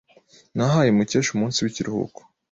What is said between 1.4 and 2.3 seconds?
w'ikiruhuko.